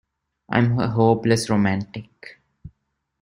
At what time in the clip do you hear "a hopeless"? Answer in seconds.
0.79-1.47